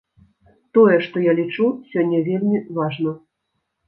[0.77, 3.13] Тое, што я лічу, сёння вельмі важна.